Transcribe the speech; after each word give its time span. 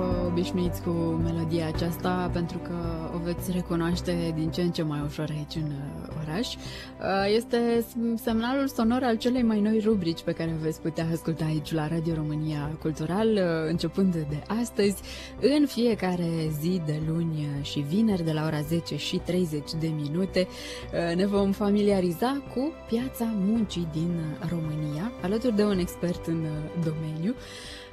Vă 0.00 0.26
obișnuiți 0.26 0.82
cu 0.82 0.90
melodia 1.24 1.66
aceasta 1.66 2.30
pentru 2.32 2.58
că 2.58 2.74
o 3.14 3.18
veți 3.18 3.50
recunoaște 3.50 4.32
din 4.36 4.50
ce 4.50 4.62
în 4.62 4.70
ce 4.70 4.82
mai 4.82 5.02
ușor 5.06 5.28
aici 5.30 5.54
în 5.54 5.70
uh, 5.70 6.16
oraș. 6.22 6.54
Uh, 6.54 7.34
Este 7.34 7.84
semnalul 8.14 8.68
sonor 8.68 9.02
al 9.02 9.16
celei 9.16 9.42
mai 9.42 9.60
noi 9.60 9.80
rubrici 9.84 10.22
pe 10.22 10.32
care 10.32 10.56
veți 10.60 10.80
putea 10.80 11.06
asculta 11.12 11.44
aici 11.44 11.72
la 11.72 11.88
Radio 11.88 12.14
România 12.14 12.76
Cultural, 12.80 13.28
uh, 13.28 13.42
începând 13.68 14.12
de 14.12 14.42
astăzi, 14.60 15.02
în 15.40 15.66
fiecare 15.66 16.30
zi 16.60 16.80
de 16.86 17.00
luni 17.08 17.46
și 17.62 17.78
vineri 17.80 18.24
de 18.24 18.32
la 18.32 18.44
ora 18.46 18.60
10 18.60 18.96
și 18.96 19.16
30 19.16 19.70
de 19.80 19.90
minute. 20.02 20.46
Uh, 20.92 21.16
Ne 21.16 21.26
vom 21.26 21.52
familiariza 21.52 22.42
cu 22.54 22.72
piața 22.88 23.34
muncii 23.36 23.88
din 23.92 24.20
România, 24.50 25.12
alături 25.22 25.56
de 25.56 25.64
un 25.64 25.78
expert 25.78 26.26
în 26.26 26.40
uh, 26.40 26.84
domeniu. 26.84 27.34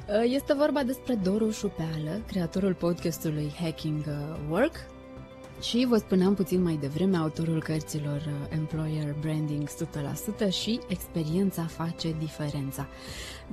Uh, 0.09 0.23
Este 0.25 0.53
vorba 0.53 0.83
despre 0.83 1.13
Doru 1.15 1.49
Șupeală, 1.51 2.21
creatorul 2.27 2.73
podcastului 2.73 3.51
Hacking 3.61 4.05
uh, 4.07 4.13
Work, 4.49 4.75
și 5.61 5.85
vă 5.89 5.97
spuneam 5.97 6.33
puțin 6.33 6.63
mai 6.63 6.77
devreme 6.81 7.17
autorul 7.17 7.61
cărților 7.63 8.15
uh, 8.15 8.57
Employer 8.57 9.15
Branding 9.21 9.69
100% 9.69 10.49
și 10.49 10.79
Experiența 10.87 11.63
face 11.65 12.15
diferența. 12.19 12.87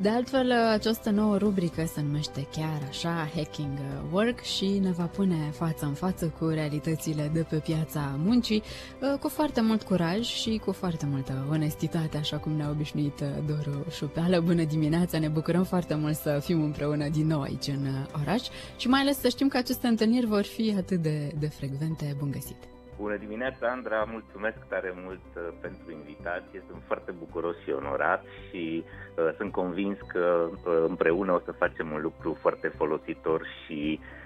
De 0.01 0.09
altfel, 0.09 0.47
uh, 0.47 0.73
această 0.73 1.11
nouă 1.11 1.37
rubrică 1.37 1.85
se 1.95 2.01
numește 2.01 2.47
chiar 2.53 2.87
așa 2.89 3.29
Hacking 3.35 3.79
uh, 3.79 4.13
Work 4.13 4.41
și 4.41 4.79
ne 4.83 4.91
va 4.91 5.05
pune 5.05 5.51
față 5.53 5.85
în 5.85 5.93
față 5.93 6.33
cu 6.39 6.47
realitățile 6.47 7.31
de 7.33 7.47
pe 7.49 7.57
piața 7.57 8.19
muncii, 8.25 8.63
uh, 9.01 9.19
cu 9.21 9.29
foarte 9.29 9.61
mult 9.61 9.83
curaj 9.83 10.21
și 10.21 10.61
cu 10.65 10.73
foarte 10.73 11.07
multă 11.11 11.47
onestitate, 11.51 12.17
așa 12.17 12.37
cum 12.37 12.53
ne-a 12.53 12.71
obișnuit 12.71 13.21
uh, 13.21 13.27
Doru 13.47 13.85
Șupeală. 13.91 14.41
Bună 14.41 14.65
dimineața, 14.65 15.19
ne 15.19 15.29
bucurăm 15.29 15.65
foarte 15.65 15.95
mult 15.95 16.17
să 16.17 16.41
fim 16.43 16.63
împreună 16.63 17.09
din 17.09 17.27
nou 17.27 17.41
aici 17.41 17.67
în 17.67 17.87
uh, 17.87 18.21
oraș 18.21 18.43
și 18.77 18.89
mai 18.89 19.01
ales 19.01 19.21
să 19.21 19.29
știm 19.29 19.49
că 19.49 19.57
aceste 19.57 19.87
întâlniri 19.87 20.27
vor 20.27 20.43
fi 20.43 20.75
atât 20.77 21.03
de, 21.03 21.35
de 21.39 21.47
frecvente. 21.47 21.94
Bun 22.19 22.31
găsit! 22.31 22.57
Bună 22.97 23.17
dimineața, 23.17 23.67
Andra, 23.71 24.05
mulțumesc 24.11 24.57
tare 24.69 24.95
mult 25.05 25.27
uh, 25.37 25.43
pentru 25.61 25.91
invitație, 25.91 26.63
sunt 26.69 26.83
foarte 26.87 27.13
bucuros 27.19 27.57
și 27.65 27.71
onorat 27.71 28.25
și 28.49 28.85
uh, 28.85 29.35
sunt 29.37 29.53
convins 29.53 29.99
că 30.07 30.49
uh, 30.51 30.85
împreună 30.89 31.33
o 31.33 31.41
să 31.45 31.53
facem 31.53 31.91
un 31.93 32.01
lucru 32.01 32.37
foarte 32.41 32.69
folositor 32.69 33.47
și 33.65 34.01
uh, 34.01 34.24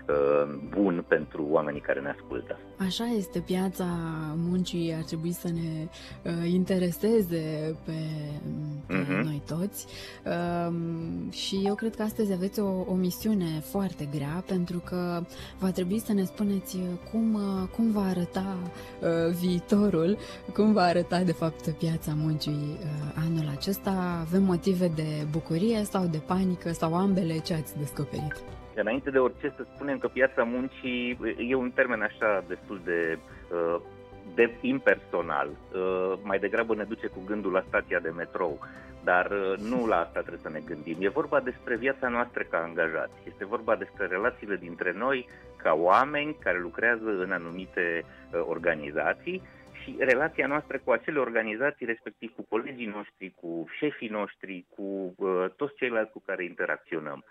bun 0.69 1.05
pentru 1.09 1.47
oamenii 1.51 1.81
care 1.81 2.01
ne 2.01 2.09
ascultă. 2.11 2.59
Așa 2.79 3.05
este, 3.05 3.39
piața 3.41 3.87
muncii 4.37 4.95
ar 4.97 5.03
trebui 5.03 5.33
să 5.33 5.49
ne 5.49 5.89
uh, 6.23 6.51
intereseze 6.53 7.77
pe, 7.85 7.93
pe 8.87 8.95
Mhm. 8.95 9.13
noi 9.13 9.43
toți 9.47 9.87
um, 10.69 11.31
și 11.31 11.61
eu 11.65 11.75
cred 11.75 11.97
că 11.97 12.03
astăzi 12.03 12.33
aveți 12.33 12.61
o, 12.61 12.85
o 12.87 12.95
misiune 12.95 13.61
foarte 13.71 14.09
grea 14.15 14.45
pentru 14.47 14.79
că 14.79 15.23
va 15.59 15.71
trebui 15.71 15.99
să 16.01 16.13
ne 16.13 16.25
spuneți 16.25 16.77
uh, 16.77 16.83
cum, 17.11 17.35
uh, 17.35 17.69
cum 17.77 17.91
va 17.93 18.03
arăta 18.05 18.57
uh, 19.01 19.35
viitorul, 19.41 20.19
cum 20.55 20.73
va 20.73 20.83
arăta 20.83 21.23
de 21.23 21.33
fapt 21.33 21.69
piața 21.71 22.13
muncii 22.17 22.79
uh, 22.81 23.23
anul 23.27 23.49
acesta. 23.57 24.19
Avem 24.27 24.43
motive 24.43 24.89
de 24.95 25.27
bucurie 25.31 25.85
sau 25.85 26.07
de 26.07 26.19
panică 26.27 26.73
sau 26.73 26.95
ambele 26.95 27.39
ce 27.39 27.55
ați 27.55 27.79
descoperit? 27.79 28.35
Înainte 28.81 29.11
de 29.11 29.19
orice 29.19 29.53
să 29.57 29.67
spunem 29.75 29.99
că 29.99 30.09
piața 30.09 30.43
muncii 30.43 31.19
e 31.39 31.55
un 31.55 31.71
termen 31.71 32.03
așa 32.03 32.45
destul 32.49 32.81
de, 32.85 33.19
uh, 33.53 33.81
de 34.35 34.55
impersonal. 34.61 35.49
Uh, 35.49 36.19
Mai 36.23 36.39
degrabă 36.39 36.75
ne 36.75 36.85
duce 36.85 37.07
cu 37.07 37.23
gândul 37.27 37.53
la 37.53 37.65
stația 37.69 37.99
de 37.99 38.09
metrou, 38.09 38.59
dar 39.05 39.31
uh, 39.31 39.59
nu 39.59 39.87
la 39.87 39.97
asta 39.97 40.21
trebuie 40.21 40.43
să 40.43 40.51
ne 40.51 40.61
gândim. 40.67 40.97
E 41.01 41.09
vorba 41.09 41.41
despre 41.41 41.77
viața 41.77 42.09
noastră 42.09 42.43
ca 42.51 42.59
angajați. 42.59 43.13
Este 43.25 43.45
vorba 43.45 43.77
despre 43.77 44.07
relațiile 44.07 44.57
dintre 44.57 44.93
noi 44.93 45.29
ca 45.57 45.73
oameni 45.75 46.37
care 46.41 46.59
lucrează 46.59 47.11
în 47.25 47.33
anumite 47.33 48.05
uh, 48.05 48.41
organizații 48.49 49.43
și 49.83 49.97
relația 49.99 50.47
noastră 50.47 50.81
cu 50.85 50.91
acele 50.91 51.19
organizații, 51.19 51.87
respectiv 51.87 52.33
cu 52.35 52.47
colegii 52.49 52.95
noștri, 52.97 53.35
cu 53.41 53.67
șefii 53.79 54.09
noștri, 54.09 54.65
cu 54.77 55.15
uh, 55.17 55.45
toți 55.57 55.75
ceilalți 55.75 56.13
cu 56.13 56.23
care 56.27 56.45
interacționăm. 56.45 57.25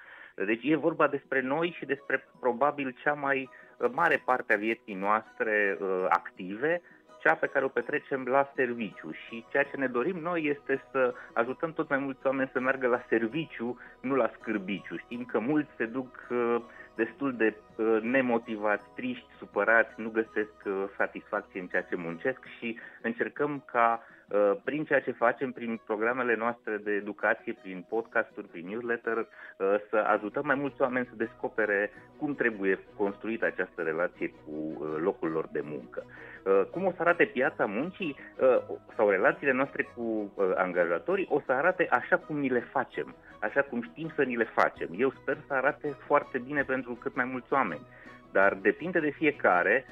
Deci 0.46 0.64
e 0.64 0.76
vorba 0.76 1.08
despre 1.08 1.42
noi 1.42 1.76
și 1.78 1.86
despre 1.86 2.28
probabil 2.40 2.96
cea 3.04 3.14
mai 3.14 3.50
uh, 3.78 3.90
mare 3.94 4.22
parte 4.26 4.54
a 4.54 4.58
vieții 4.58 4.94
noastre 4.94 5.78
uh, 5.82 6.06
active, 6.10 6.82
cea 7.20 7.36
pe 7.36 7.48
care 7.48 7.66
o 7.66 7.68
petrecem 7.68 8.26
la 8.26 8.52
serviciu 8.56 9.12
și 9.12 9.46
ceea 9.50 9.64
ce 9.64 9.78
ne 9.78 9.88
dorim 9.88 10.18
noi 10.18 10.44
este 10.44 10.84
să 10.92 11.14
ajutăm 11.34 11.74
tot 11.74 11.90
mai 11.90 11.98
mulți 11.98 12.26
oameni 12.26 12.50
să 12.54 12.60
meargă 12.60 12.88
la 12.88 13.06
serviciu, 13.10 13.80
nu 14.02 14.16
la 14.16 14.32
scârbiciu. 14.40 14.98
Știm 14.98 15.26
că 15.26 15.40
mulți 15.40 15.70
se 15.78 15.86
duc 15.86 16.28
uh, 16.30 16.62
destul 16.96 17.36
de 17.36 17.56
uh, 17.76 17.98
nemotivați, 18.02 18.84
triști, 18.96 19.28
supărați, 19.38 19.94
nu 19.96 20.10
găsesc 20.10 20.56
uh, 20.66 20.84
satisfacție 20.98 21.60
în 21.60 21.68
ceea 21.68 21.84
ce 21.84 21.96
muncesc 21.96 22.40
și 22.58 22.80
încercăm 23.02 23.64
ca 23.72 24.02
uh, 24.02 24.17
prin 24.64 24.84
ceea 24.84 25.02
ce 25.02 25.12
facem, 25.12 25.52
prin 25.52 25.82
programele 25.86 26.36
noastre 26.36 26.78
de 26.78 26.92
educație, 26.92 27.58
prin 27.62 27.86
podcasturi, 27.90 28.48
prin 28.48 28.68
newsletter, 28.68 29.18
uh, 29.18 29.26
să 29.90 29.96
ajutăm 29.96 30.46
mai 30.46 30.56
mulți 30.56 30.82
oameni 30.82 31.06
să 31.10 31.16
descopere 31.16 31.92
cum 32.18 32.36
trebuie 32.36 32.80
construită 32.96 33.46
această 33.46 33.82
relație 33.82 34.30
cu 34.30 34.52
uh, 34.52 34.96
locul 35.00 35.30
lor 35.30 35.48
de 35.52 35.62
muncă. 35.64 36.04
Uh, 36.44 36.62
Cum 36.72 36.86
o 36.86 36.92
să 36.92 37.02
arate 37.02 37.26
piața 37.26 37.66
muncii 37.66 38.16
uh, 38.40 38.78
sau 38.96 39.10
relațiile 39.10 39.52
noastre 39.52 39.84
cu 39.96 40.02
uh, 40.02 40.52
angajatorii, 40.56 41.28
o 41.30 41.42
să 41.46 41.52
arate 41.52 41.88
așa 41.90 42.18
cum 42.18 42.40
ni 42.40 42.50
le 42.50 42.60
facem, 42.60 43.16
așa 43.40 43.62
cum 43.62 43.82
știm 43.82 44.12
să 44.16 44.24
ni 44.24 44.36
le 44.36 44.48
facem. 44.54 44.88
Eu 44.98 45.12
sper 45.22 45.38
să 45.48 45.54
arate 45.54 45.96
foarte 46.06 46.38
bine 46.38 46.64
pentru 46.64 46.94
cât 46.94 47.16
mai 47.16 47.26
mulți 47.26 47.54
oameni, 47.54 47.88
dar 48.32 48.54
depinde 48.54 49.00
de 49.00 49.10
fiecare 49.10 49.86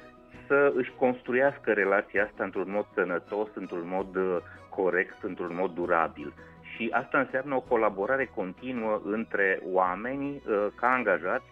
să 0.46 0.72
își 0.74 0.92
construiască 0.98 1.72
relația 1.72 2.24
asta 2.24 2.44
într-un 2.44 2.70
mod 2.70 2.86
sănătos, 2.94 3.48
într-un 3.54 3.88
mod 3.88 4.16
uh, 4.16 4.36
corect, 4.68 5.22
într-un 5.22 5.54
mod 5.54 5.70
durabil. 5.74 6.32
Și 6.74 6.88
asta 6.92 7.18
înseamnă 7.18 7.54
o 7.54 7.60
colaborare 7.60 8.30
continuă 8.34 9.00
între 9.04 9.60
oameni 9.64 10.42
uh, 10.46 10.66
ca 10.74 10.92
angajați 10.92 11.46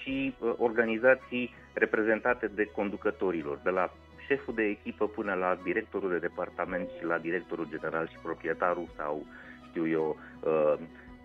și 0.00 0.34
uh, 0.38 0.52
organizații 0.58 1.54
reprezentate 1.72 2.46
de 2.46 2.64
conducătorilor, 2.64 3.58
de 3.64 3.70
la 3.70 3.92
șeful 4.26 4.54
de 4.54 4.62
echipă 4.62 5.06
până 5.08 5.34
la 5.34 5.58
directorul 5.62 6.10
de 6.10 6.18
departament 6.18 6.88
și 6.98 7.04
la 7.04 7.18
directorul 7.18 7.66
general 7.70 8.08
și 8.08 8.18
proprietarul 8.22 8.88
sau, 8.96 9.26
știu 9.68 9.88
eu, 9.88 10.16
uh, 10.40 10.74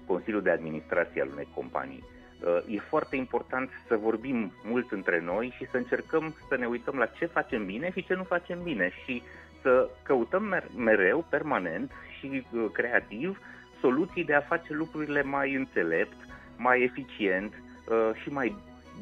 Consiliul 0.05 0.41
de 0.41 0.49
Administrație 0.49 1.21
al 1.21 1.29
unei 1.31 1.47
companii. 1.55 2.03
Uh, 2.43 2.57
E 2.67 2.79
foarte 2.79 3.15
important 3.15 3.69
să 3.87 3.95
vorbim 3.95 4.51
mult 4.63 4.91
între 4.91 5.21
noi 5.21 5.53
și 5.57 5.67
să 5.71 5.77
încercăm 5.77 6.35
să 6.49 6.57
ne 6.57 6.65
uităm 6.65 6.95
la 6.95 7.05
ce 7.05 7.25
facem 7.25 7.65
bine 7.65 7.91
și 7.91 8.05
ce 8.05 8.13
nu 8.13 8.23
facem 8.23 8.63
bine 8.63 8.91
și 9.03 9.21
să 9.61 9.89
căutăm 10.03 10.43
mer- 10.43 10.69
mereu, 10.75 11.25
permanent 11.29 11.91
și 12.19 12.45
uh, 12.51 12.65
creativ 12.71 13.39
soluții 13.79 14.23
de 14.23 14.33
a 14.33 14.41
face 14.41 14.73
lucrurile 14.73 15.23
mai 15.23 15.53
înțelept, 15.53 16.15
mai 16.57 16.81
eficient 16.81 17.53
uh, 17.53 18.09
și 18.21 18.29
mai 18.29 18.55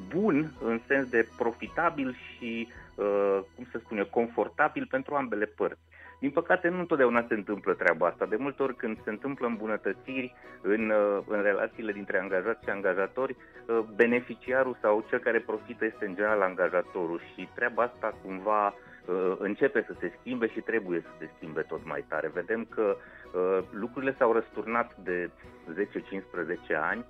bun 0.07 0.51
în 0.61 0.79
sens 0.87 1.09
de 1.09 1.27
profitabil 1.37 2.15
și, 2.15 2.67
uh, 2.95 3.39
cum 3.55 3.67
să 3.71 3.77
spun 3.77 3.97
eu, 3.97 4.05
confortabil 4.05 4.87
pentru 4.89 5.15
ambele 5.15 5.45
părți. 5.45 5.81
Din 6.23 6.31
păcate, 6.31 6.67
nu 6.67 6.79
întotdeauna 6.79 7.25
se 7.27 7.33
întâmplă 7.33 7.73
treaba 7.73 8.07
asta. 8.07 8.25
De 8.25 8.35
multe 8.35 8.63
ori, 8.63 8.75
când 8.75 8.97
se 9.03 9.09
întâmplă 9.09 9.47
îmbunătățiri 9.47 10.35
în, 10.61 10.89
uh, 10.89 11.23
în 11.27 11.41
relațiile 11.41 11.91
dintre 11.91 12.19
angajați 12.19 12.63
și 12.63 12.69
angajatori, 12.69 13.35
uh, 13.35 13.79
beneficiarul 13.95 14.77
sau 14.81 15.05
cel 15.09 15.19
care 15.19 15.39
profită 15.39 15.85
este 15.85 16.05
în 16.05 16.15
general 16.15 16.41
angajatorul 16.41 17.21
și 17.33 17.49
treaba 17.55 17.83
asta 17.83 18.15
cumva 18.23 18.67
uh, 18.67 19.35
începe 19.37 19.83
să 19.87 19.95
se 19.99 20.11
schimbe 20.19 20.47
și 20.47 20.59
trebuie 20.59 20.99
să 20.99 21.09
se 21.19 21.29
schimbe 21.35 21.61
tot 21.61 21.85
mai 21.85 22.05
tare. 22.07 22.31
Vedem 22.33 22.65
că 22.69 22.95
uh, 22.95 23.59
lucrurile 23.71 24.15
s-au 24.17 24.31
răsturnat 24.31 24.95
de 24.95 25.29
10-15 25.73 26.75
ani 26.81 27.05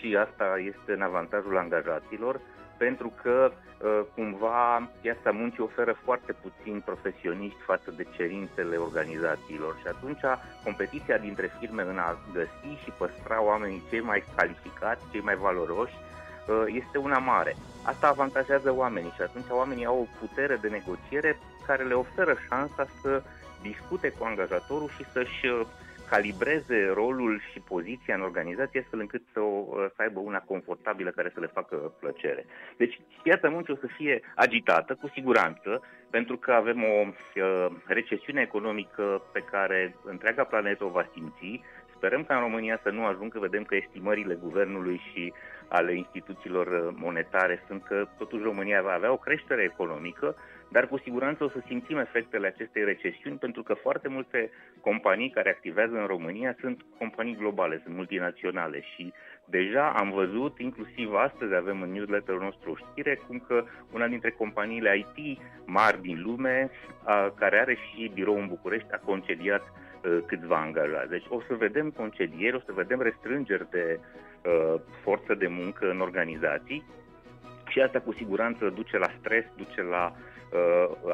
și 0.00 0.16
asta 0.16 0.58
este 0.58 0.92
în 0.92 1.02
avantajul 1.02 1.56
angajaților, 1.56 2.40
pentru 2.76 3.12
că 3.22 3.52
uh, 3.52 4.00
cumva 4.14 4.90
piața 5.00 5.30
muncii 5.30 5.62
oferă 5.62 5.96
foarte 6.04 6.32
puțini 6.32 6.80
profesioniști 6.80 7.62
față 7.70 7.90
de 7.96 8.06
cerințele 8.16 8.76
organizațiilor 8.76 9.76
și 9.80 9.86
atunci 9.86 10.24
competiția 10.64 11.18
dintre 11.18 11.50
firme 11.58 11.82
în 11.82 11.98
a 11.98 12.18
găsi 12.32 12.82
și 12.82 12.90
păstra 12.98 13.42
oamenii 13.42 13.82
cei 13.90 14.00
mai 14.00 14.24
calificați, 14.36 15.02
cei 15.12 15.20
mai 15.20 15.36
valoroși, 15.36 15.94
uh, 15.98 16.64
este 16.66 16.98
una 16.98 17.18
mare. 17.18 17.56
Asta 17.82 18.06
avantajează 18.08 18.74
oamenii 18.74 19.12
și 19.16 19.22
atunci 19.22 19.50
oamenii 19.50 19.84
au 19.84 19.98
o 20.00 20.26
putere 20.26 20.56
de 20.56 20.68
negociere 20.68 21.38
care 21.66 21.84
le 21.84 21.94
oferă 21.94 22.34
șansa 22.48 22.86
să 23.02 23.22
discute 23.62 24.08
cu 24.08 24.24
angajatorul 24.24 24.90
și 24.96 25.04
să-și 25.12 25.46
uh, 25.46 25.66
calibreze 26.10 26.90
rolul 26.94 27.40
și 27.50 27.60
poziția 27.60 28.14
în 28.14 28.20
organizație 28.20 28.80
astfel 28.80 29.00
încât 29.00 29.22
să, 29.32 29.40
o, 29.40 29.76
să 29.94 30.02
aibă 30.02 30.20
una 30.20 30.38
confortabilă 30.38 31.10
care 31.10 31.30
să 31.34 31.40
le 31.40 31.54
facă 31.58 31.76
plăcere. 32.00 32.46
Deci 32.76 33.00
piața 33.22 33.48
muncii 33.48 33.72
o 33.72 33.86
să 33.86 33.88
fie 33.96 34.20
agitată, 34.34 34.94
cu 34.94 35.08
siguranță, 35.08 35.82
pentru 36.10 36.36
că 36.36 36.52
avem 36.52 36.82
o 36.82 37.06
uh, 37.06 37.66
recesiune 37.86 38.40
economică 38.40 39.22
pe 39.32 39.40
care 39.50 39.94
întreaga 40.04 40.44
planetă 40.44 40.84
o 40.84 40.88
va 40.88 41.08
simți. 41.12 41.62
Sperăm 41.96 42.24
ca 42.24 42.34
în 42.34 42.40
România 42.40 42.80
să 42.82 42.90
nu 42.90 43.04
ajungă, 43.04 43.38
vedem 43.38 43.64
că 43.64 43.74
estimările 43.76 44.34
guvernului 44.34 45.00
și 45.12 45.32
ale 45.68 45.96
instituțiilor 45.96 46.92
monetare 46.94 47.62
sunt 47.66 47.82
că 47.84 48.08
totuși 48.18 48.42
România 48.42 48.82
va 48.82 48.92
avea 48.92 49.12
o 49.12 49.16
creștere 49.16 49.62
economică, 49.62 50.36
dar 50.70 50.86
cu 50.88 50.98
siguranță 50.98 51.44
o 51.44 51.48
să 51.48 51.60
simțim 51.66 51.98
efectele 51.98 52.46
acestei 52.46 52.84
recesiuni 52.84 53.36
pentru 53.36 53.62
că 53.62 53.74
foarte 53.74 54.08
multe 54.08 54.50
companii 54.80 55.30
care 55.30 55.50
activează 55.50 55.94
în 55.94 56.06
România 56.06 56.56
sunt 56.60 56.84
companii 56.98 57.36
globale, 57.36 57.80
sunt 57.84 57.94
multinaționale 57.94 58.80
și 58.94 59.12
deja 59.44 59.92
am 59.96 60.10
văzut, 60.10 60.58
inclusiv 60.58 61.14
astăzi 61.14 61.54
avem 61.54 61.82
în 61.82 61.92
newsletterul 61.92 62.40
nostru 62.40 62.70
o 62.70 62.76
știre, 62.76 63.20
cum 63.26 63.38
că 63.38 63.64
una 63.92 64.06
dintre 64.06 64.30
companiile 64.30 65.06
IT 65.16 65.40
mari 65.64 66.00
din 66.00 66.22
lume, 66.22 66.70
a, 67.04 67.32
care 67.38 67.60
are 67.60 67.74
și 67.74 68.10
birou 68.14 68.36
în 68.38 68.46
București, 68.46 68.92
a 68.92 68.98
concediat 68.98 69.62
a, 69.62 70.22
câțiva 70.26 70.56
angajați. 70.56 71.10
Deci 71.10 71.26
o 71.28 71.40
să 71.48 71.54
vedem 71.54 71.90
concedieri, 71.90 72.56
o 72.56 72.60
să 72.66 72.72
vedem 72.72 73.00
restrângeri 73.00 73.70
de 73.70 74.00
a, 74.00 74.80
forță 75.02 75.34
de 75.34 75.46
muncă 75.46 75.90
în 75.90 76.00
organizații 76.00 76.84
și 77.68 77.80
asta 77.80 78.00
cu 78.00 78.12
siguranță 78.12 78.68
duce 78.68 78.98
la 78.98 79.10
stres, 79.18 79.44
duce 79.56 79.82
la 79.82 80.12
uh, 80.14 80.29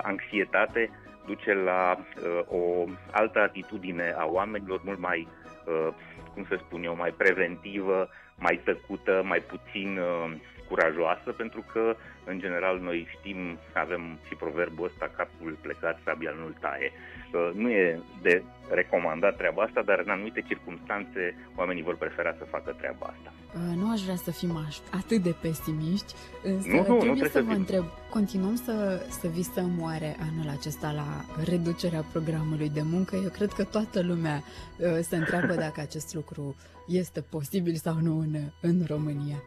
anxietate, 0.02 0.90
duce 1.26 1.52
la 1.54 1.98
uh, 1.98 2.40
o 2.46 2.84
altă 3.10 3.38
atitudine 3.38 4.14
a 4.18 4.24
oamenilor 4.26 4.80
mult 4.84 4.98
mai, 4.98 5.28
uh, 5.64 5.88
cum 6.34 6.44
să 6.48 6.56
spun 6.58 6.84
eu, 6.84 6.96
mai 6.96 7.10
preventivă, 7.10 8.08
mai 8.36 8.60
tăcută, 8.64 9.22
mai 9.24 9.40
puțin 9.40 9.98
uh, 9.98 10.32
curajoasă, 10.68 11.30
pentru 11.32 11.64
că, 11.72 11.96
în 12.24 12.38
general, 12.38 12.78
noi 12.78 13.08
știm, 13.14 13.58
avem 13.74 14.18
și 14.26 14.34
proverbul 14.34 14.86
ăsta, 14.86 15.10
capul 15.16 15.58
plecat, 15.60 15.98
sabia 16.04 16.34
nu-l 16.40 16.56
taie. 16.60 16.92
Uh, 16.92 17.50
nu 17.54 17.70
e 17.70 18.00
de 18.22 18.42
recomandat 18.70 19.36
treaba 19.36 19.62
asta, 19.62 19.82
dar 19.82 19.98
în 20.04 20.10
anumite 20.10 20.40
circunstanțe 20.40 21.36
oamenii 21.56 21.82
vor 21.82 21.96
prefera 21.96 22.34
să 22.38 22.44
facă 22.44 22.70
treaba 22.78 23.06
asta. 23.14 23.32
Uh, 23.54 23.76
nu 23.76 23.90
aș 23.90 24.00
vrea 24.00 24.16
să 24.16 24.30
fim 24.30 24.50
atât 24.90 25.22
de 25.22 25.34
pesimiști, 25.40 26.14
însă 26.42 26.68
nu, 26.68 26.76
nu, 26.76 26.82
trebuie, 26.82 27.08
nu 27.08 27.14
trebuie 27.14 27.30
să, 27.30 27.38
să 27.38 27.44
vă 27.44 27.50
fim. 27.50 27.60
întreb, 27.60 27.84
continuăm 28.10 28.54
să, 28.54 29.06
să 29.20 29.26
visăm 29.28 29.70
oare 29.80 30.16
anul 30.30 30.48
acesta 30.58 30.90
la 30.90 31.08
reducerea 31.44 32.04
programului 32.12 32.70
de 32.70 32.82
muncă? 32.82 33.16
Eu 33.16 33.30
cred 33.30 33.52
că 33.52 33.64
toată 33.64 34.02
lumea 34.02 34.42
uh, 34.42 34.98
se 35.00 35.16
întreabă 35.16 35.54
dacă 35.66 35.80
acest 35.80 36.14
lucru 36.14 36.56
este 36.86 37.20
posibil 37.20 37.74
sau 37.74 37.94
nu 38.02 38.18
în, 38.18 38.34
în 38.60 38.76
România. 38.86 39.42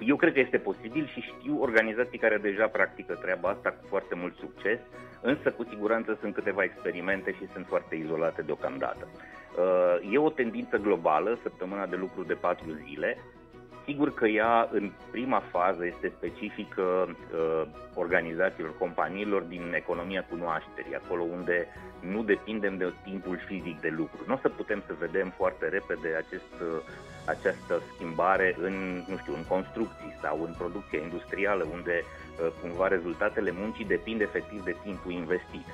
Eu 0.00 0.16
cred 0.16 0.32
că 0.32 0.40
este 0.40 0.58
posibil 0.58 1.06
și 1.06 1.20
știu 1.20 1.60
organizații 1.60 2.18
care 2.18 2.36
deja 2.36 2.66
practică 2.66 3.14
treaba 3.14 3.48
asta 3.48 3.70
cu 3.70 3.86
foarte 3.88 4.14
mult 4.14 4.36
succes, 4.36 4.78
însă 5.22 5.50
cu 5.50 5.64
siguranță 5.70 6.18
sunt 6.20 6.34
câteva 6.34 6.62
experimente 6.62 7.32
și 7.32 7.48
sunt 7.52 7.66
foarte 7.66 7.94
izolate 7.94 8.42
deocamdată. 8.42 9.08
Uh, 9.08 10.12
e 10.12 10.18
o 10.18 10.30
tendință 10.30 10.76
globală, 10.76 11.38
săptămâna 11.42 11.86
de 11.86 11.96
lucru 11.96 12.22
de 12.22 12.34
patru 12.34 12.66
zile. 12.86 13.18
Sigur 13.84 14.14
că 14.14 14.26
ea 14.26 14.68
în 14.72 14.90
prima 15.10 15.42
fază 15.50 15.86
este 15.86 16.12
specifică 16.16 16.82
uh, 17.08 17.62
organizațiilor, 17.94 18.78
companiilor 18.78 19.42
din 19.42 19.72
economia 19.74 20.24
cunoașterii, 20.30 20.94
acolo 20.94 21.22
unde 21.22 21.66
nu 22.00 22.22
depindem 22.22 22.76
de 22.76 22.92
timpul 23.04 23.38
fizic 23.46 23.80
de 23.80 23.88
lucru. 23.96 24.18
Nu 24.26 24.34
o 24.34 24.38
să 24.42 24.48
putem 24.48 24.82
să 24.86 24.94
vedem 24.98 25.32
foarte 25.36 25.68
repede 25.68 26.08
acest, 26.16 26.52
uh, 26.60 26.82
această 27.26 27.82
schimbare 27.94 28.56
în, 28.60 29.04
nu 29.08 29.16
știu, 29.16 29.34
în 29.34 29.44
construcții 29.44 30.18
sau 30.22 30.42
în 30.42 30.54
producția 30.58 31.00
industrială, 31.02 31.66
unde 31.72 32.02
uh, 32.02 32.52
cumva 32.60 32.88
rezultatele 32.88 33.50
muncii 33.52 33.84
depind 33.84 34.20
efectiv 34.20 34.64
de 34.64 34.76
timpul 34.82 35.12
investit 35.12 35.66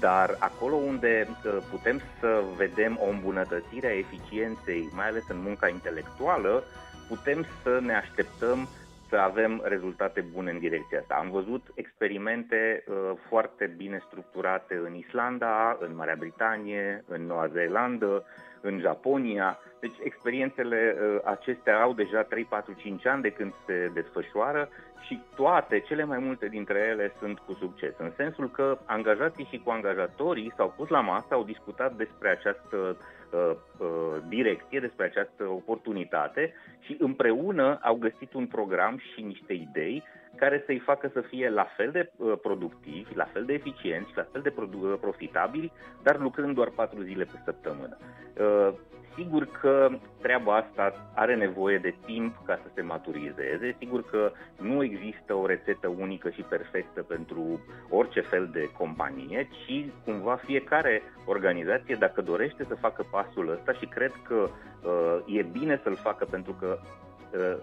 dar 0.00 0.36
acolo 0.38 0.74
unde 0.74 1.28
uh, 1.28 1.56
putem 1.70 2.00
să 2.20 2.42
vedem 2.56 2.98
o 3.02 3.08
îmbunătățire 3.08 3.86
a 3.86 3.98
eficienței, 3.98 4.88
mai 4.92 5.08
ales 5.08 5.22
în 5.28 5.40
munca 5.42 5.68
intelectuală, 5.68 6.64
putem 7.12 7.46
să 7.62 7.78
ne 7.82 7.94
așteptăm 7.94 8.68
să 9.08 9.16
avem 9.16 9.62
rezultate 9.64 10.20
bune 10.32 10.50
în 10.50 10.58
direcția 10.58 10.98
asta. 10.98 11.14
Am 11.14 11.30
văzut 11.30 11.62
experimente 11.74 12.84
uh, 12.86 12.94
foarte 13.28 13.74
bine 13.76 13.98
structurate 14.06 14.74
în 14.86 14.94
Islanda, 14.94 15.76
în 15.80 15.94
Marea 15.96 16.16
Britanie, 16.18 17.04
în 17.08 17.26
Noua 17.26 17.46
Zeelandă, 17.46 18.24
în 18.60 18.78
Japonia. 18.80 19.58
Deci 19.80 19.96
experiențele 20.02 20.96
uh, 20.96 21.20
acestea 21.24 21.80
au 21.80 21.92
deja 21.92 22.22
3, 22.22 22.44
4, 22.44 22.72
5 22.72 23.06
ani 23.06 23.22
de 23.22 23.30
când 23.30 23.52
se 23.66 23.90
desfășoară 23.94 24.68
și 25.06 25.20
toate, 25.34 25.80
cele 25.80 26.04
mai 26.04 26.18
multe 26.18 26.46
dintre 26.48 26.78
ele 26.92 27.12
sunt 27.18 27.38
cu 27.38 27.52
succes. 27.52 27.92
În 27.98 28.12
sensul 28.16 28.50
că 28.50 28.78
angajații 28.84 29.48
și 29.50 29.62
cu 29.64 29.70
angajatorii 29.70 30.52
s-au 30.56 30.74
pus 30.76 30.88
la 30.88 31.00
masă, 31.00 31.28
au 31.30 31.44
discutat 31.44 31.92
despre 31.94 32.28
această 32.28 32.76
uh, 32.76 32.96
uh, 33.36 34.22
direcție, 34.28 34.80
despre 34.80 35.04
această 35.04 35.44
oportunitate 35.44 36.52
și 36.80 36.96
împreună 36.98 37.78
au 37.82 37.94
găsit 37.94 38.32
un 38.32 38.46
program 38.46 38.98
și 39.12 39.20
niște 39.20 39.52
idei 39.52 40.02
care 40.36 40.62
să-i 40.66 40.78
facă 40.78 41.10
să 41.12 41.20
fie 41.20 41.48
la 41.48 41.66
fel 41.76 41.90
de 41.90 42.12
uh, 42.16 42.32
productivi, 42.42 43.14
la 43.14 43.24
fel 43.24 43.44
de 43.44 43.52
eficienți, 43.52 44.12
la 44.14 44.26
fel 44.32 44.42
de 44.42 44.54
profitabili, 45.00 45.72
dar 46.02 46.18
lucrând 46.18 46.54
doar 46.54 46.68
patru 46.68 47.02
zile 47.02 47.24
pe 47.24 47.40
săptămână. 47.44 47.96
Uh, 48.40 48.74
sigur 49.16 49.48
că 49.60 49.88
treaba 50.20 50.56
asta 50.56 51.10
are 51.14 51.34
nevoie 51.34 51.78
de 51.78 51.94
timp 52.04 52.34
ca 52.46 52.58
să 52.62 52.70
se 52.74 52.82
maturizeze. 52.82 53.76
Sigur 53.78 54.04
că 54.04 54.32
nu 54.60 54.82
există 54.82 55.34
o 55.34 55.46
rețetă 55.46 55.88
unică 55.88 56.30
și 56.30 56.42
perfectă 56.42 57.02
pentru 57.02 57.60
orice 57.88 58.20
fel 58.20 58.48
de 58.52 58.70
companie, 58.78 59.48
ci 59.50 59.86
cumva 60.04 60.36
fiecare 60.36 61.02
organizație, 61.26 61.94
dacă 61.94 62.22
dorește 62.22 62.64
să 62.68 62.74
facă 62.74 63.06
pasul 63.10 63.50
ăsta 63.50 63.72
și 63.72 63.86
cred 63.86 64.12
că 64.22 64.48
uh, 64.82 65.36
e 65.38 65.42
bine 65.42 65.80
să-l 65.82 65.96
facă 65.96 66.24
pentru 66.24 66.52
că 66.52 66.78
uh, 66.80 67.09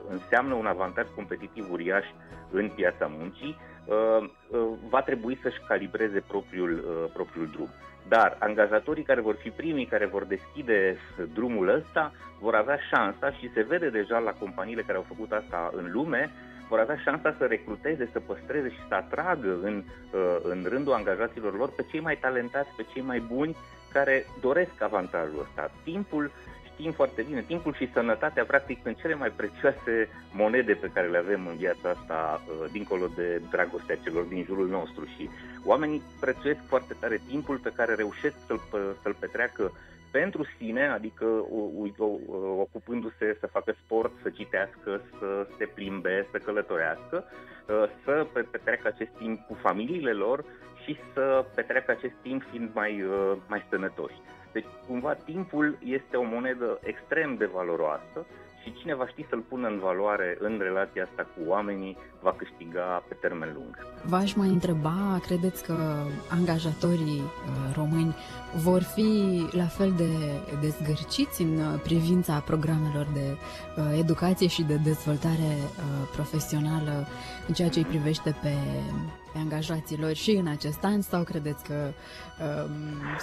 înseamnă 0.09 0.53
un 0.53 0.65
avantaj 0.65 1.05
competitiv 1.15 1.71
uriaș 1.71 2.05
în 2.51 2.69
piața 2.75 3.11
muncii, 3.17 3.57
uh, 3.85 4.29
uh, 4.49 4.59
va 4.89 5.01
trebui 5.01 5.39
să-și 5.41 5.61
calibreze 5.67 6.23
propriul, 6.27 6.71
uh, 6.71 7.09
propriul 7.13 7.49
drum. 7.51 7.69
Dar 8.07 8.37
angajatorii 8.39 9.03
care 9.03 9.21
vor 9.21 9.35
fi 9.35 9.49
primii 9.49 9.85
care 9.85 10.05
vor 10.05 10.23
deschide 10.25 10.97
drumul 11.33 11.67
ăsta 11.67 12.11
vor 12.39 12.55
avea 12.55 12.77
șansa 12.89 13.31
și 13.31 13.51
se 13.53 13.61
vede 13.61 13.89
deja 13.89 14.17
la 14.17 14.31
companiile 14.31 14.81
care 14.81 14.97
au 14.97 15.05
făcut 15.07 15.31
asta 15.31 15.71
în 15.75 15.91
lume, 15.91 16.31
vor 16.69 16.79
avea 16.79 16.97
șansa 16.97 17.35
să 17.37 17.45
recruteze, 17.45 18.09
să 18.11 18.19
păstreze 18.19 18.69
și 18.69 18.87
să 18.87 18.93
atragă 18.95 19.57
în, 19.61 19.83
în 20.43 20.65
rândul 20.69 20.93
angajaților 20.93 21.57
lor 21.57 21.69
pe 21.75 21.85
cei 21.91 21.99
mai 21.99 22.17
talentați, 22.17 22.69
pe 22.77 22.85
cei 22.93 23.01
mai 23.01 23.19
buni 23.19 23.55
care 23.93 24.25
doresc 24.41 24.81
avantajul 24.81 25.39
ăsta. 25.41 25.71
Timpul 25.83 26.31
știm 26.77 26.91
foarte 26.91 27.21
bine, 27.21 27.41
timpul 27.41 27.73
și 27.73 27.91
sănătatea 27.93 28.45
practic 28.45 28.79
sunt 28.83 28.97
cele 28.97 29.15
mai 29.15 29.29
prețioase 29.29 30.09
monede 30.31 30.73
pe 30.73 30.91
care 30.93 31.07
le 31.07 31.17
avem 31.17 31.47
în 31.47 31.55
viața 31.55 31.89
asta, 31.89 32.41
uh, 32.43 32.71
dincolo 32.71 33.07
de 33.15 33.41
dragostea 33.49 33.97
celor 34.03 34.23
din 34.23 34.43
jurul 34.43 34.67
nostru 34.67 35.05
și 35.05 35.29
oamenii 35.65 36.01
prețuiesc 36.19 36.59
foarte 36.67 36.95
tare 36.99 37.21
timpul 37.27 37.57
pe 37.57 37.73
care 37.75 37.93
reușesc 37.93 38.35
să-l, 38.47 38.59
să-l 39.01 39.15
petreacă 39.19 39.71
pentru 40.11 40.45
sine, 40.57 40.87
adică 40.87 41.25
ocupându-se 42.59 43.37
să 43.39 43.47
facă 43.47 43.75
sport, 43.83 44.11
să 44.21 44.29
citească, 44.29 45.01
să 45.19 45.47
se 45.57 45.65
plimbe, 45.65 46.27
să 46.31 46.37
călătorească, 46.37 47.23
uh, 47.23 47.83
să 48.03 48.27
petreacă 48.51 48.87
acest 48.87 49.11
timp 49.17 49.47
cu 49.47 49.53
familiile 49.53 50.11
lor 50.11 50.45
și 50.83 50.97
să 51.13 51.45
petreacă 51.55 51.91
acest 51.91 52.13
timp 52.21 52.43
fiind 52.49 52.69
mai, 52.73 53.01
uh, 53.01 53.37
mai 53.47 53.65
sănătoși. 53.69 54.21
Deci, 54.57 54.73
cumva, 54.87 55.13
timpul 55.13 55.77
este 55.83 56.15
o 56.17 56.23
monedă 56.23 56.79
extrem 56.83 57.35
de 57.35 57.45
valoroasă 57.53 58.19
și 58.61 58.73
cine 58.79 58.95
va 58.95 59.07
ști 59.07 59.25
să-l 59.29 59.43
pună 59.49 59.67
în 59.67 59.79
valoare 59.79 60.37
în 60.39 60.59
relația 60.61 61.03
asta 61.03 61.23
cu 61.33 61.49
oamenii 61.49 61.97
va 62.21 62.33
câștiga 62.37 63.03
pe 63.07 63.13
termen 63.13 63.51
lung. 63.53 63.77
V-aș 64.05 64.33
mai 64.33 64.47
întreba, 64.47 65.19
credeți 65.25 65.63
că 65.63 65.75
angajatorii 66.29 67.21
uh, 67.21 67.75
români 67.75 68.15
vor 68.55 68.81
fi 68.81 69.09
la 69.51 69.65
fel 69.65 69.91
de 69.97 70.11
dezgărciți 70.61 71.41
în 71.41 71.57
uh, 71.57 71.79
privința 71.83 72.39
programelor 72.39 73.07
de 73.13 73.27
uh, 73.35 73.99
educație 73.99 74.47
și 74.47 74.63
de 74.63 74.75
dezvoltare 74.83 75.51
profesională 76.11 77.07
în 77.47 77.53
ceea 77.53 77.69
ce 77.69 77.79
îi 77.79 77.85
privește 77.85 78.35
pe 78.41 78.53
angajaților 79.37 80.13
și 80.13 80.31
în 80.31 80.47
acest 80.47 80.83
an 80.83 81.01
sau 81.01 81.23
credeți 81.23 81.63
că 81.63 81.73
um, 81.73 82.71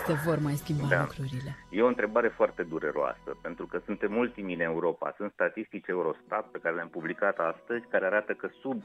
se 0.07 0.13
vor 0.27 0.39
mai 0.39 0.55
schimba 0.55 0.87
da. 0.89 1.01
lucrurile? 1.01 1.57
E 1.71 1.83
o 1.83 1.87
întrebare 1.87 2.29
foarte 2.29 2.63
dureroasă, 2.63 3.31
pentru 3.43 3.67
că 3.67 3.81
suntem 3.85 4.17
ultimii 4.17 4.55
în 4.55 4.61
Europa. 4.61 5.15
Sunt 5.17 5.31
statistici 5.33 5.87
Eurostat 5.87 6.45
pe 6.51 6.59
care 6.63 6.75
le-am 6.75 6.89
publicat 6.89 7.39
astăzi, 7.39 7.87
care 7.91 8.07
arată 8.07 8.33
că 8.33 8.49
sub 8.61 8.83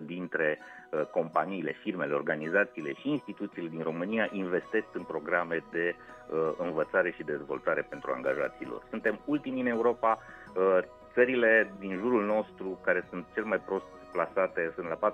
18% 0.00 0.04
dintre 0.04 0.58
uh, 0.58 1.04
companiile, 1.06 1.72
firmele, 1.82 2.14
organizațiile 2.14 2.92
și 2.92 3.08
instituțiile 3.08 3.68
din 3.68 3.82
România 3.82 4.28
investesc 4.32 4.86
în 4.92 5.02
programe 5.02 5.64
de 5.70 5.94
uh, 5.94 6.50
învățare 6.58 7.10
și 7.10 7.22
dezvoltare 7.22 7.86
pentru 7.88 8.12
angajaților. 8.14 8.82
Suntem 8.90 9.20
ultimii 9.24 9.60
în 9.60 9.66
Europa, 9.66 10.18
uh, 10.18 10.78
țările 11.12 11.72
din 11.78 11.98
jurul 12.00 12.24
nostru 12.24 12.78
care 12.84 13.06
sunt 13.10 13.24
cel 13.34 13.44
mai 13.44 13.58
prost 13.58 13.84
plasate 14.12 14.72
sunt 14.74 14.88
la 14.88 15.10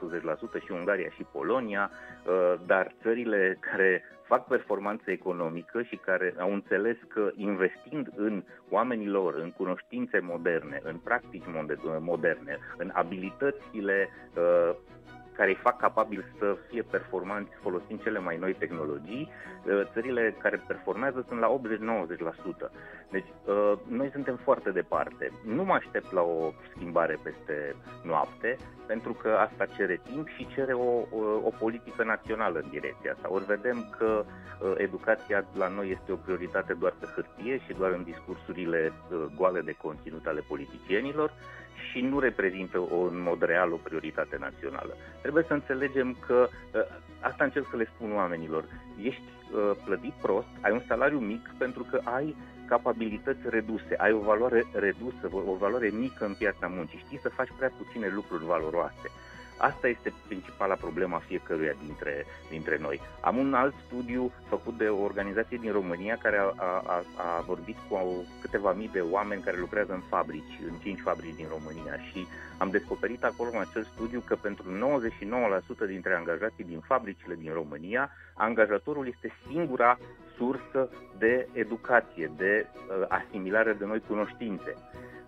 40% 0.61 0.65
și 0.65 0.73
Ungaria 0.73 1.09
și 1.09 1.27
Polonia, 1.33 1.91
uh, 1.91 2.55
dar 2.67 2.95
țările 3.03 3.59
care 3.61 4.03
fac 4.27 4.47
performanță 4.47 5.11
economică 5.11 5.83
și 5.83 5.97
care 5.97 6.35
au 6.39 6.53
înțeles 6.53 6.97
că 7.09 7.31
investind 7.35 8.09
în 8.17 8.43
oamenii 8.71 9.09
lor, 9.09 9.35
în 9.35 9.51
cunoștințe 9.51 10.19
moderne, 10.19 10.81
în 10.83 10.97
practici 10.97 11.45
moderne, 12.01 12.59
în 12.77 12.91
abilitățile 12.95 14.09
uh, 14.37 14.77
care 15.37 15.49
îi 15.49 15.63
fac 15.63 15.77
capabil 15.77 16.25
să 16.39 16.57
fie 16.69 16.83
performanți 16.83 17.51
folosind 17.63 18.03
cele 18.03 18.19
mai 18.19 18.37
noi 18.37 18.55
tehnologii, 18.55 19.31
uh, 19.31 19.83
țările 19.93 20.37
care 20.39 20.63
performează 20.67 21.25
sunt 21.29 21.41
la 21.41 21.49
80-90%. 21.49 22.71
Deci 23.11 23.27
uh, 23.45 23.73
noi 23.89 24.11
suntem 24.13 24.37
foarte 24.37 24.71
departe. 24.71 25.31
Nu 25.45 25.65
mă 25.65 25.73
aștept 25.73 26.13
la 26.13 26.21
o 26.21 26.53
schimbare 26.75 27.19
peste 27.23 27.77
noapte, 28.03 28.57
pentru 28.87 29.13
că 29.13 29.29
asta 29.29 29.67
cere 29.77 30.01
timp 30.11 30.29
și 30.29 30.49
cere 30.55 30.73
o, 30.73 30.93
o 31.45 31.51
politică 31.59 32.05
națională 32.05 32.59
în 32.59 32.69
direcția 32.71 33.13
asta. 33.13 33.33
Ori 33.33 33.45
vedem 33.45 33.95
că 33.99 34.25
uh, 34.25 34.75
educația 34.77 35.45
la 35.55 35.69
noi 35.69 35.91
este 35.91 36.13
o 36.13 36.17
prioritate 36.25 36.73
doar 36.73 36.95
pe 37.01 37.07
hârtie 37.15 37.59
și 37.59 37.73
doar 37.79 37.91
în 37.91 38.03
discursurile 38.03 38.93
goale 39.37 39.61
de 39.61 39.77
conținut 39.83 40.27
ale 40.27 40.41
politicienilor 40.49 41.33
și 41.91 42.01
nu 42.01 42.19
reprezintă 42.19 42.79
o, 42.79 42.97
în 42.97 43.23
mod 43.23 43.43
real 43.43 43.73
o 43.73 43.77
prioritate 43.77 44.37
națională. 44.41 44.97
Trebuie 45.21 45.45
să 45.47 45.53
înțelegem 45.53 46.17
că, 46.27 46.49
ă, 46.75 46.87
asta 47.21 47.45
încerc 47.45 47.67
să 47.71 47.77
le 47.77 47.91
spun 47.95 48.15
oamenilor, 48.15 48.65
ești 49.03 49.23
ă, 49.55 49.77
plătit 49.85 50.13
prost, 50.13 50.49
ai 50.61 50.73
un 50.73 50.83
salariu 50.89 51.19
mic 51.19 51.55
pentru 51.59 51.87
că 51.91 52.01
ai 52.05 52.37
capabilități 52.67 53.49
reduse, 53.49 53.95
ai 53.97 54.13
o 54.13 54.19
valoare 54.19 54.65
redusă, 54.73 55.29
o 55.31 55.55
valoare 55.55 55.89
mică 55.89 56.25
în 56.25 56.35
piața 56.35 56.67
muncii, 56.67 57.05
știi 57.07 57.19
să 57.23 57.29
faci 57.29 57.53
prea 57.57 57.73
puține 57.77 58.09
lucruri 58.15 58.45
valoroase. 58.45 59.09
Asta 59.57 59.89
este 59.89 60.13
principala 60.27 60.75
problemă 60.75 61.15
a 61.15 61.27
fiecăruia 61.27 61.75
dintre, 61.85 62.27
dintre 62.51 62.79
noi. 62.81 63.01
Am 63.21 63.37
un 63.37 63.55
alt 63.55 63.75
studiu 63.87 64.33
făcut 64.49 64.77
de 64.79 64.89
o 64.89 65.03
organizație 65.03 65.59
din 65.61 65.73
România 65.73 66.19
care 66.23 66.39
a, 66.39 66.65
a, 66.87 67.05
a 67.17 67.41
vorbit 67.47 67.77
cu 67.89 68.27
câteva 68.41 68.73
mii 68.73 68.91
de 68.93 69.01
oameni 69.01 69.43
care 69.43 69.59
lucrează 69.59 69.93
în 69.93 70.03
fabrici, 70.09 70.61
în 70.69 70.75
cinci 70.83 71.01
fabrici 71.01 71.37
din 71.37 71.47
România 71.49 71.99
și 72.11 72.27
am 72.59 72.71
descoperit 72.71 73.25
acolo 73.25 73.51
în 73.53 73.61
acel 73.69 73.85
studiu 73.95 74.23
că 74.27 74.35
pentru 74.37 74.65
99% 75.85 75.87
dintre 75.87 76.15
angajații 76.15 76.65
din 76.65 76.81
fabricile 76.81 77.35
din 77.35 77.53
România, 77.53 78.11
angajatorul 78.35 79.07
este 79.07 79.33
singura 79.49 79.99
sursă 80.37 80.89
de 81.19 81.49
educație, 81.53 82.31
de 82.37 82.67
uh, 82.67 83.05
asimilare 83.09 83.73
de 83.73 83.85
noi 83.85 84.03
cunoștințe. 84.09 84.75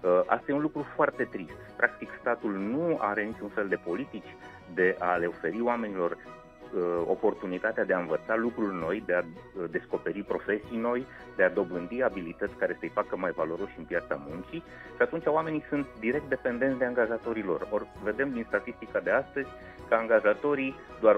Uh, 0.07 0.21
asta 0.27 0.45
e 0.49 0.55
un 0.55 0.61
lucru 0.61 0.87
foarte 0.95 1.25
trist. 1.25 1.57
Practic, 1.77 2.09
statul 2.21 2.53
nu 2.53 2.97
are 3.01 3.23
niciun 3.23 3.49
fel 3.49 3.69
de 3.69 3.81
politici 3.85 4.37
de 4.75 4.97
a 4.99 5.17
le 5.17 5.27
oferi 5.27 5.61
oamenilor 5.61 6.11
uh, 6.13 7.03
oportunitatea 7.07 7.85
de 7.85 7.93
a 7.93 7.99
învăța 7.99 8.37
lucruri 8.37 8.75
noi, 8.75 9.03
de 9.07 9.15
a 9.15 9.23
uh, 9.23 9.65
descoperi 9.71 10.23
profesii 10.23 10.77
noi, 10.77 11.07
de 11.37 11.43
a 11.43 11.51
dobândi 11.51 12.03
abilități 12.03 12.55
care 12.55 12.77
să-i 12.79 12.89
facă 12.95 13.17
mai 13.17 13.31
valoroși 13.31 13.79
în 13.79 13.85
piața 13.85 14.21
muncii 14.29 14.63
și 14.97 15.03
atunci 15.03 15.27
oamenii 15.27 15.65
sunt 15.69 15.87
direct 16.01 16.29
dependenți 16.29 16.79
de 16.79 16.85
angajatorii 16.85 17.43
lor. 17.43 17.69
Ori 17.71 17.87
vedem 18.03 18.33
din 18.33 18.45
statistica 18.49 19.01
de 19.01 19.11
astăzi 19.11 19.49
că 19.89 19.95
angajatorii, 19.95 20.75
doar 21.01 21.17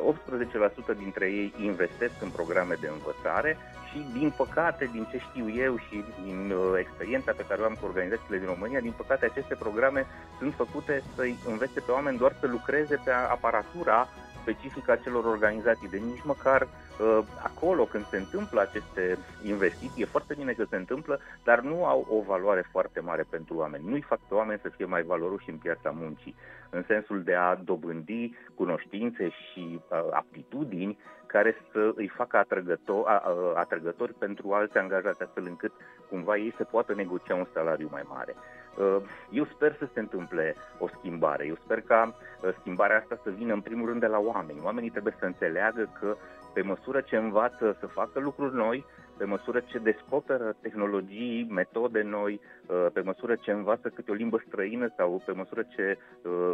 18% 0.94 0.96
dintre 0.98 1.26
ei 1.26 1.54
investesc 1.62 2.14
în 2.20 2.30
programe 2.30 2.74
de 2.80 2.88
învățare 2.92 3.56
și, 3.90 4.06
din 4.18 4.32
păcate, 4.36 4.88
din 4.92 5.06
ce 5.10 5.18
știu 5.18 5.46
eu 5.50 5.76
și 5.76 6.04
din 6.24 6.50
uh, 6.50 6.78
experiența 6.78 7.32
pe 7.36 7.44
care 7.48 7.62
o 7.62 7.64
am 7.64 7.76
cu 7.80 7.86
organizațiile 7.86 8.38
din 8.38 8.46
România, 8.46 8.80
din 8.80 8.94
păcate 8.96 9.24
aceste 9.24 9.54
programe 9.54 10.06
sunt 10.38 10.54
făcute 10.54 11.02
să-i 11.14 11.38
învețe 11.46 11.80
pe 11.80 11.90
oameni 11.90 12.18
doar 12.18 12.32
să 12.40 12.46
lucreze 12.46 13.00
pe 13.04 13.10
aparatura 13.10 14.08
specifică 14.48 14.90
a 14.90 14.96
celor 14.96 15.24
organizații, 15.24 15.88
de 15.88 15.96
nici 15.96 16.22
măcar 16.24 16.62
uh, 16.62 17.18
acolo 17.42 17.84
când 17.84 18.04
se 18.06 18.16
întâmplă 18.16 18.60
aceste 18.60 19.18
investiții, 19.44 20.02
e 20.02 20.14
foarte 20.16 20.34
bine 20.34 20.52
că 20.52 20.64
se 20.70 20.76
întâmplă, 20.76 21.20
dar 21.44 21.60
nu 21.60 21.84
au 21.84 22.06
o 22.10 22.20
valoare 22.22 22.64
foarte 22.70 23.00
mare 23.00 23.24
pentru 23.30 23.56
oameni. 23.56 23.88
Nu-i 23.88 24.00
fac 24.00 24.18
pe 24.28 24.34
oameni 24.34 24.60
să 24.62 24.68
fie 24.68 24.84
mai 24.84 25.02
valoroși 25.02 25.50
în 25.50 25.56
piața 25.56 25.90
muncii, 25.90 26.34
în 26.70 26.84
sensul 26.86 27.22
de 27.22 27.34
a 27.34 27.54
dobândi 27.54 28.32
cunoștințe 28.54 29.28
și 29.28 29.80
uh, 29.88 29.98
aptitudini 30.10 30.98
care 31.26 31.56
să 31.72 31.92
îi 31.94 32.08
facă 32.08 32.36
atrăgător, 32.36 33.04
uh, 33.04 33.52
atrăgători 33.54 34.14
pentru 34.14 34.52
alți 34.52 34.78
angajați, 34.78 35.22
astfel 35.22 35.44
încât 35.46 35.72
cumva 36.10 36.36
ei 36.36 36.54
să 36.56 36.64
poată 36.64 36.94
negocia 36.94 37.34
un 37.34 37.46
salariu 37.52 37.88
mai 37.90 38.02
mare. 38.08 38.34
Uh, 38.78 38.96
eu 39.30 39.44
sper 39.44 39.76
să 39.78 39.88
se 39.92 40.00
întâmple 40.00 40.54
o 40.78 40.88
schimbare. 40.98 41.46
Eu 41.46 41.56
sper 41.64 41.80
ca 41.80 42.14
uh, 42.42 42.54
schimbarea 42.60 42.96
asta 42.96 43.20
să 43.22 43.30
vină 43.30 43.52
în 43.52 43.60
primul 43.60 43.88
rând 43.88 44.00
de 44.00 44.06
la 44.06 44.18
oameni. 44.18 44.60
Oamenii 44.64 44.90
trebuie 44.90 45.14
să 45.18 45.24
înțeleagă 45.24 45.90
că 46.00 46.16
pe 46.54 46.62
măsură 46.62 47.00
ce 47.00 47.16
învață 47.16 47.76
să 47.80 47.86
facă 47.86 48.20
lucruri 48.20 48.54
noi, 48.54 48.84
pe 49.16 49.24
măsură 49.24 49.60
ce 49.60 49.78
descoperă 49.78 50.56
tehnologii, 50.60 51.46
metode 51.50 52.02
noi, 52.02 52.40
uh, 52.66 52.86
pe 52.92 53.00
măsură 53.00 53.34
ce 53.34 53.50
învață 53.50 53.88
câte 53.88 54.10
o 54.10 54.14
limbă 54.14 54.42
străină 54.46 54.92
sau 54.96 55.22
pe 55.26 55.32
măsură 55.32 55.62
ce 55.76 55.98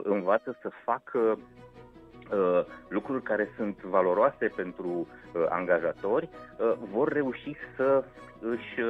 învață 0.03 0.59
să 0.63 0.71
facă 0.85 1.39
lucruri 2.89 3.23
care 3.23 3.49
sunt 3.57 3.83
valoroase 3.83 4.53
pentru 4.57 5.09
angajatori, 5.49 6.29
vor 6.93 7.09
reuși 7.09 7.55
să 7.77 8.05
își 8.41 8.81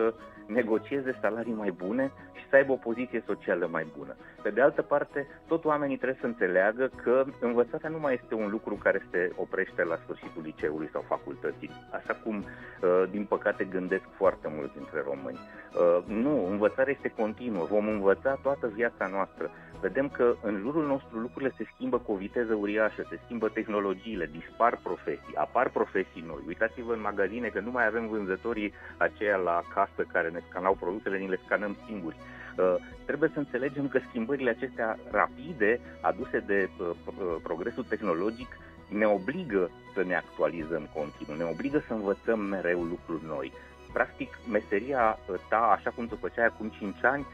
negocieze 0.46 1.18
salarii 1.20 1.52
mai 1.52 1.70
bune 1.70 2.12
și 2.32 2.48
să 2.48 2.56
aibă 2.56 2.72
o 2.72 2.84
poziție 2.88 3.22
socială 3.26 3.68
mai 3.70 3.86
bună. 3.98 4.16
Pe 4.42 4.50
de 4.50 4.60
altă 4.60 4.82
parte, 4.82 5.26
tot 5.46 5.64
oamenii 5.64 5.96
trebuie 5.96 6.18
să 6.20 6.26
înțeleagă 6.26 6.90
că 7.02 7.24
învățarea 7.40 7.90
nu 7.90 7.98
mai 7.98 8.14
este 8.22 8.34
un 8.34 8.50
lucru 8.50 8.74
care 8.74 9.06
se 9.10 9.32
oprește 9.36 9.84
la 9.84 9.96
sfârșitul 9.96 10.42
liceului 10.42 10.88
sau 10.92 11.04
facultății, 11.08 11.70
așa 11.92 12.14
cum, 12.24 12.36
uh, 12.36 13.04
din 13.10 13.24
păcate, 13.24 13.64
gândesc 13.64 14.04
foarte 14.16 14.48
mulți 14.56 14.74
dintre 14.74 15.02
români. 15.06 15.38
Uh, 15.38 16.04
nu, 16.06 16.46
învățarea 16.46 16.94
este 16.96 17.14
continuă, 17.22 17.64
vom 17.64 17.88
învăța 17.88 18.38
toată 18.42 18.66
viața 18.74 19.06
noastră. 19.06 19.50
Vedem 19.86 20.08
că 20.08 20.36
în 20.42 20.58
jurul 20.60 20.86
nostru 20.86 21.18
lucrurile 21.18 21.54
se 21.56 21.70
schimbă 21.74 21.98
cu 21.98 22.12
o 22.12 22.16
viteză 22.16 22.54
uriașă, 22.54 23.06
se 23.08 23.20
schimbă 23.24 23.48
tehnologiile, 23.48 24.30
dispar 24.32 24.80
profesii, 24.82 25.34
apar 25.34 25.68
profesii 25.70 26.24
noi. 26.26 26.42
Uitați-vă 26.46 26.92
în 26.92 27.00
magazine 27.00 27.48
că 27.48 27.60
nu 27.60 27.70
mai 27.70 27.86
avem 27.86 28.08
vânzătorii 28.08 28.72
aceia 28.96 29.36
la 29.36 29.62
casă 29.74 30.02
care 30.12 30.28
ne 30.28 30.40
scanau 30.48 30.74
produsele, 30.74 31.18
ni 31.18 31.28
le 31.28 31.40
scanăm 31.44 31.76
singuri. 31.86 32.16
Uh, 32.16 32.74
trebuie 33.06 33.30
să 33.32 33.38
înțelegem 33.38 33.88
că 33.88 33.98
schimbările 34.08 34.50
acestea 34.50 34.98
rapide, 35.10 35.80
aduse 36.00 36.38
de 36.38 36.68
uh, 36.78 36.86
uh, 36.86 37.36
progresul 37.42 37.84
tehnologic, 37.88 38.48
ne 38.88 39.06
obligă 39.06 39.70
să 39.94 40.02
ne 40.04 40.16
actualizăm 40.16 40.88
continuu, 40.94 41.36
ne 41.36 41.50
obligă 41.52 41.78
să 41.86 41.92
învățăm 41.92 42.40
mereu 42.40 42.82
lucruri 42.82 43.24
noi. 43.26 43.52
Practic, 43.92 44.38
meseria 44.50 45.18
ta, 45.48 45.62
așa 45.76 45.90
cum 45.90 46.06
tu 46.06 46.16
făceai 46.16 46.46
acum 46.46 46.68
5 46.68 47.04
ani, 47.04 47.26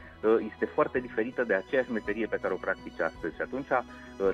este 0.51 0.65
foarte 0.65 0.99
diferită 0.99 1.43
de 1.43 1.53
aceeași 1.53 1.91
meserie 1.91 2.25
pe 2.25 2.37
care 2.41 2.53
o 2.53 2.57
practici 2.57 2.99
astăzi 2.99 3.35
și 3.35 3.41
atunci 3.41 3.67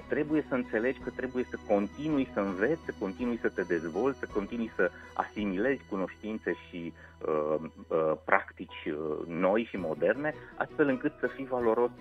trebuie 0.07 0.45
să 0.47 0.53
înțelegi 0.55 0.99
că 0.99 1.09
trebuie 1.15 1.45
să 1.49 1.57
continui 1.67 2.29
să 2.33 2.39
înveți, 2.39 2.81
să 2.85 2.93
continui 2.99 3.39
să 3.41 3.49
te 3.49 3.61
dezvolți, 3.61 4.19
să 4.19 4.27
continui 4.33 4.71
să 4.75 4.91
asimilezi 5.13 5.81
cunoștințe 5.89 6.53
și 6.69 6.93
uh, 7.27 7.55
uh, 7.87 8.11
practici 8.25 8.85
uh, 8.85 9.25
noi 9.27 9.67
și 9.69 9.77
moderne, 9.77 10.33
astfel 10.57 10.87
încât 10.87 11.13
să 11.19 11.27
fii 11.27 11.45
valoros 11.45 11.91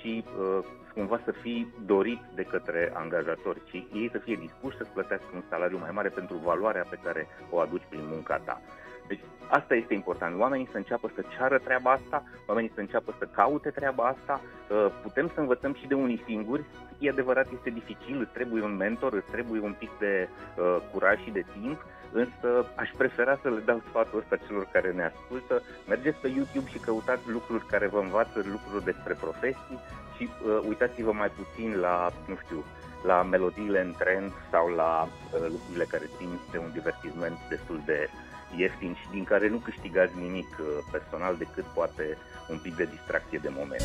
și 0.00 0.24
uh, 0.38 0.64
cumva 0.94 1.20
să 1.24 1.30
fii 1.32 1.74
dorit 1.86 2.20
de 2.34 2.42
către 2.42 2.90
angajatori, 2.94 3.62
ci 3.64 3.72
ei 3.72 4.08
să 4.12 4.18
fie 4.18 4.34
dispuși 4.34 4.76
să-ți 4.76 4.90
plătească 4.90 5.26
un 5.34 5.42
salariu 5.48 5.78
mai 5.78 5.90
mare 5.92 6.08
pentru 6.08 6.36
valoarea 6.36 6.86
pe 6.90 6.98
care 7.02 7.26
o 7.50 7.58
aduci 7.58 7.86
prin 7.88 8.06
munca 8.06 8.36
ta. 8.44 8.60
Deci 9.08 9.20
asta 9.48 9.74
este 9.74 9.94
important. 9.94 10.40
Oamenii 10.40 10.68
să 10.70 10.76
înceapă 10.76 11.10
să 11.14 11.24
ceară 11.36 11.58
treaba 11.58 11.90
asta, 11.90 12.22
oamenii 12.46 12.72
să 12.74 12.80
înceapă 12.80 13.14
să 13.18 13.28
caute 13.34 13.70
treaba 13.70 14.04
asta. 14.04 14.40
Uh, 14.70 14.86
putem 15.02 15.30
să 15.34 15.40
învățăm 15.40 15.74
și 15.74 15.86
de 15.86 15.94
unii 15.94 16.22
singuri. 16.26 16.64
E 16.98 17.08
adevărat, 17.08 17.46
este 17.52 17.70
dificil, 17.70 18.20
îți 18.20 18.32
trebuie 18.32 18.62
un 18.62 18.76
mentor, 18.76 19.12
îți 19.12 19.30
trebuie 19.30 19.60
un 19.60 19.74
pic 19.78 19.90
de 19.98 20.28
uh, 20.28 20.76
curaj 20.92 21.18
și 21.22 21.30
de 21.30 21.44
timp, 21.60 21.84
însă 22.12 22.66
aș 22.76 22.90
prefera 22.96 23.38
să 23.42 23.48
le 23.48 23.62
dau 23.64 23.82
sfatul 23.88 24.18
ăsta 24.18 24.36
celor 24.46 24.68
care 24.72 24.92
ne 24.92 25.04
ascultă. 25.04 25.62
Mergeți 25.88 26.20
pe 26.20 26.28
YouTube 26.28 26.68
și 26.70 26.78
căutați 26.78 27.30
lucruri 27.30 27.66
care 27.66 27.86
vă 27.86 27.98
învață 27.98 28.36
lucruri 28.54 28.84
despre 28.84 29.14
profesii 29.20 29.78
și 30.16 30.28
uh, 30.28 30.58
uitați-vă 30.68 31.12
mai 31.12 31.30
puțin 31.40 31.74
la, 31.80 32.12
nu 32.26 32.36
știu, 32.44 32.64
la 33.04 33.22
melodiile 33.22 33.80
în 33.80 33.94
trend 33.98 34.32
sau 34.50 34.68
la 34.68 35.08
uh, 35.08 35.46
lucrurile 35.54 35.84
care 35.84 36.04
țin 36.16 36.28
de 36.50 36.58
un 36.58 36.70
divertisment 36.72 37.38
destul 37.48 37.80
de 37.84 38.08
ieftin 38.56 38.94
și 38.94 39.06
din 39.10 39.24
care 39.24 39.48
nu 39.48 39.56
câștigați 39.56 40.12
nimic 40.20 40.48
uh, 40.58 40.66
personal 40.90 41.36
decât 41.36 41.64
poate 41.64 42.18
un 42.48 42.58
pic 42.62 42.76
de 42.76 42.88
distracție 42.90 43.38
de 43.42 43.50
moment. 43.58 43.82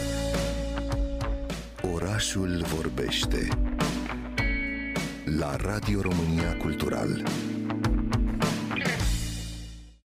Orașul 1.93 2.63
vorbește 2.75 3.47
la 5.39 5.55
Radio 5.55 6.01
România 6.01 6.57
Cultural. 6.57 7.23